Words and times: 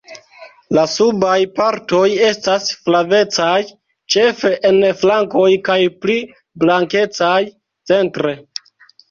La 0.75 0.83
subaj 0.91 1.33
partoj 1.59 2.05
estas 2.29 2.71
flavecaj 2.87 3.59
ĉefe 4.15 4.51
en 4.71 4.79
flankoj 5.03 5.47
kaj 5.69 5.77
pli 6.07 6.17
blankecaj 6.65 7.37
centre. 7.93 8.37